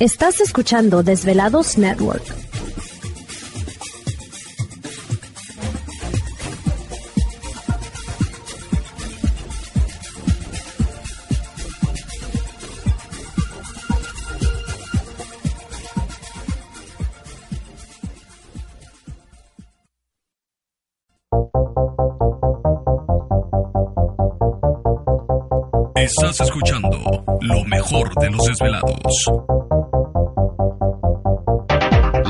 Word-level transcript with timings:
Estás 0.00 0.40
escuchando 0.40 1.04
Desvelados 1.04 1.78
Network. 1.78 2.24
Estás 25.94 26.40
escuchando 26.40 26.90
lo 27.40 27.64
mejor 27.64 28.12
de 28.16 28.30
los 28.30 28.44
desvelados. 28.44 29.43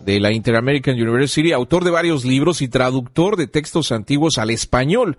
de 0.00 0.18
la 0.18 0.32
Inter-American 0.32 1.00
University, 1.00 1.52
autor 1.52 1.84
de 1.84 1.92
varios 1.92 2.24
libros 2.24 2.60
y 2.60 2.66
traductor 2.66 3.36
de 3.36 3.46
textos 3.46 3.92
antiguos 3.92 4.36
al 4.38 4.50
español. 4.50 5.16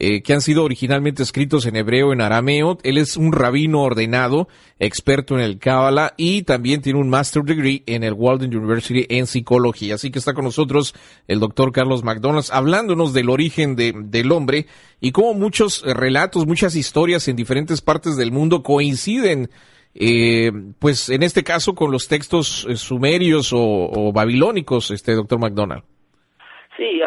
Eh, 0.00 0.22
que 0.22 0.32
han 0.32 0.40
sido 0.40 0.62
originalmente 0.62 1.24
escritos 1.24 1.66
en 1.66 1.74
hebreo, 1.74 2.12
en 2.12 2.20
arameo. 2.20 2.78
Él 2.84 2.98
es 2.98 3.16
un 3.16 3.32
rabino 3.32 3.82
ordenado, 3.82 4.46
experto 4.78 5.34
en 5.34 5.40
el 5.40 5.58
Kabbalah 5.58 6.14
y 6.16 6.42
también 6.42 6.82
tiene 6.82 7.00
un 7.00 7.10
Master 7.10 7.42
Degree 7.42 7.82
en 7.86 8.04
el 8.04 8.12
Walden 8.12 8.56
University 8.56 9.06
en 9.08 9.26
psicología. 9.26 9.96
Así 9.96 10.12
que 10.12 10.20
está 10.20 10.34
con 10.34 10.44
nosotros 10.44 10.94
el 11.26 11.40
doctor 11.40 11.72
Carlos 11.72 12.04
McDonald 12.04 12.46
hablándonos 12.52 13.12
del 13.12 13.28
origen 13.28 13.74
de, 13.74 13.92
del 13.92 14.30
hombre 14.30 14.66
y 15.00 15.10
cómo 15.10 15.34
muchos 15.34 15.82
relatos, 15.82 16.46
muchas 16.46 16.76
historias 16.76 17.26
en 17.26 17.34
diferentes 17.34 17.80
partes 17.80 18.16
del 18.16 18.30
mundo 18.30 18.62
coinciden 18.62 19.50
eh, 20.00 20.52
pues 20.78 21.08
en 21.08 21.24
este 21.24 21.42
caso 21.42 21.74
con 21.74 21.90
los 21.90 22.06
textos 22.06 22.64
eh, 22.68 22.76
sumerios 22.76 23.50
o, 23.52 24.12
babilónicos, 24.12 24.92
este 24.92 25.14
doctor 25.14 25.40
McDonald. 25.40 25.82
Sí, 26.76 27.00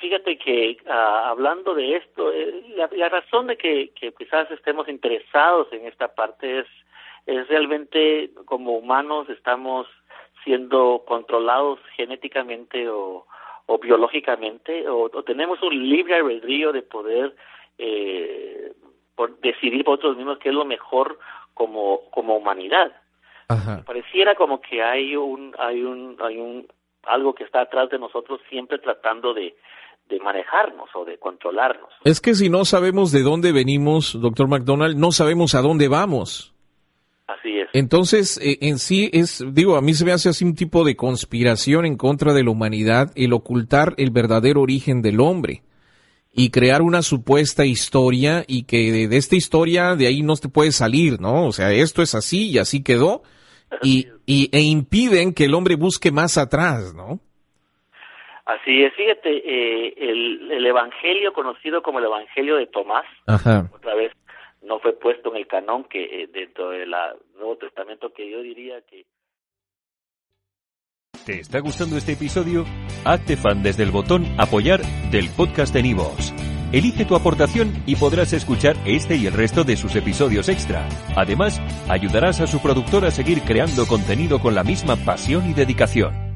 Fíjate 0.00 0.38
que 0.38 0.78
ah, 0.88 1.28
hablando 1.28 1.74
de 1.74 1.96
esto, 1.96 2.32
eh, 2.32 2.64
la, 2.74 3.08
razón 3.10 3.48
de 3.48 3.58
que, 3.58 3.92
quizás 4.16 4.50
estemos 4.50 4.88
interesados 4.88 5.68
en 5.72 5.86
esta 5.86 6.14
parte 6.14 6.60
es, 6.60 6.66
es 7.26 7.46
realmente 7.48 8.30
como 8.46 8.72
humanos 8.72 9.28
estamos 9.28 9.86
siendo 10.42 11.04
controlados 11.06 11.78
genéticamente 11.96 12.88
o, 12.88 13.26
o 13.66 13.78
biológicamente 13.78 14.88
o, 14.88 15.10
tenemos 15.22 15.62
un 15.62 15.88
libre 15.88 16.16
albedrío 16.16 16.72
de 16.72 16.82
poder 16.82 17.36
eh, 17.76 18.72
por 19.14 19.38
decidir 19.40 19.84
por 19.84 19.98
nosotros 19.98 20.16
mismos 20.16 20.38
qué 20.38 20.48
es 20.48 20.54
lo 20.54 20.64
mejor 20.64 21.18
como 21.52 22.10
como 22.10 22.36
humanidad. 22.36 22.90
Pareciera 23.84 24.34
como 24.34 24.60
que 24.60 24.82
hay 24.82 25.14
un 25.14 25.54
hay 25.58 25.82
un 25.82 26.16
hay 26.20 26.38
un 26.38 26.66
algo 27.04 27.34
que 27.34 27.44
está 27.44 27.62
atrás 27.62 27.90
de 27.90 27.98
nosotros 27.98 28.40
siempre 28.48 28.78
tratando 28.78 29.34
de 29.34 29.54
de 30.10 30.18
manejarnos 30.18 30.90
o 30.94 31.04
de 31.04 31.18
controlarnos. 31.18 31.88
Es 32.04 32.20
que 32.20 32.34
si 32.34 32.50
no 32.50 32.64
sabemos 32.64 33.12
de 33.12 33.22
dónde 33.22 33.52
venimos, 33.52 34.20
doctor 34.20 34.48
McDonald, 34.48 34.96
no 34.96 35.12
sabemos 35.12 35.54
a 35.54 35.62
dónde 35.62 35.88
vamos. 35.88 36.52
Así 37.26 37.58
es. 37.58 37.68
Entonces, 37.72 38.38
eh, 38.42 38.58
en 38.62 38.78
sí 38.78 39.08
es, 39.12 39.44
digo, 39.52 39.76
a 39.76 39.80
mí 39.80 39.94
se 39.94 40.04
me 40.04 40.12
hace 40.12 40.28
así 40.28 40.44
un 40.44 40.54
tipo 40.54 40.84
de 40.84 40.96
conspiración 40.96 41.86
en 41.86 41.96
contra 41.96 42.34
de 42.34 42.42
la 42.42 42.50
humanidad 42.50 43.12
el 43.14 43.32
ocultar 43.32 43.94
el 43.96 44.10
verdadero 44.10 44.60
origen 44.60 45.00
del 45.00 45.20
hombre 45.20 45.62
y 46.32 46.50
crear 46.50 46.82
una 46.82 47.02
supuesta 47.02 47.64
historia 47.64 48.44
y 48.46 48.64
que 48.64 49.08
de, 49.08 49.16
esta 49.16 49.36
historia 49.36 49.94
de 49.94 50.06
ahí 50.06 50.22
no 50.22 50.36
te 50.36 50.48
puede 50.48 50.72
salir, 50.72 51.20
¿no? 51.20 51.46
O 51.46 51.52
sea, 51.52 51.72
esto 51.72 52.02
es 52.02 52.14
así 52.14 52.50
y 52.50 52.58
así 52.58 52.82
quedó 52.82 53.22
y, 53.82 54.08
y 54.26 54.48
e 54.52 54.60
impiden 54.60 55.32
que 55.32 55.44
el 55.44 55.54
hombre 55.54 55.76
busque 55.76 56.10
más 56.10 56.36
atrás, 56.36 56.94
¿no? 56.94 57.20
Así 58.50 58.82
es, 58.82 58.92
fíjate, 58.94 59.30
eh, 59.30 59.94
el, 59.96 60.50
el, 60.50 60.66
Evangelio 60.66 61.32
conocido 61.32 61.82
como 61.82 62.00
el 62.00 62.06
Evangelio 62.06 62.56
de 62.56 62.66
Tomás, 62.66 63.04
otra 63.26 63.94
vez 63.94 64.12
no 64.62 64.80
fue 64.80 64.92
puesto 64.92 65.30
en 65.30 65.36
el 65.36 65.46
canón 65.46 65.84
que 65.84 66.02
eh, 66.22 66.28
dentro 66.32 66.70
del 66.70 66.90
Nuevo 67.36 67.56
Testamento 67.56 68.12
que 68.12 68.28
yo 68.28 68.42
diría 68.42 68.80
que... 68.82 69.06
¿Te 71.24 71.38
está 71.38 71.60
gustando 71.60 71.96
este 71.96 72.12
episodio? 72.12 72.64
Hazte 73.04 73.36
fan 73.36 73.62
desde 73.62 73.84
el 73.84 73.92
botón 73.92 74.24
apoyar 74.36 74.80
del 75.12 75.28
podcast 75.36 75.72
de 75.72 75.82
Nivos. 75.82 76.34
Elige 76.72 77.04
tu 77.04 77.14
aportación 77.14 77.72
y 77.86 77.94
podrás 77.96 78.32
escuchar 78.32 78.74
este 78.84 79.14
y 79.14 79.26
el 79.26 79.32
resto 79.32 79.62
de 79.62 79.76
sus 79.76 79.94
episodios 79.94 80.48
extra. 80.48 80.88
Además, 81.14 81.60
ayudarás 81.88 82.40
a 82.40 82.48
su 82.48 82.60
productor 82.60 83.04
a 83.04 83.12
seguir 83.12 83.42
creando 83.42 83.86
contenido 83.86 84.40
con 84.40 84.56
la 84.56 84.64
misma 84.64 84.96
pasión 84.96 85.48
y 85.48 85.54
dedicación. 85.54 86.29